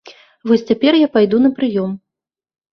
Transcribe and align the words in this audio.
Вось 0.51 0.65
цяпер 0.71 0.97
я 1.05 1.11
пайду 1.17 1.43
на 1.45 1.53
прыём. 1.61 1.95